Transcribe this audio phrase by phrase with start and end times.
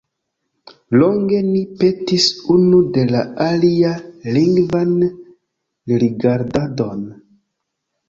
[1.01, 3.93] Longe ni petis unu de la alia
[4.33, 7.09] lingvan rerigardadon.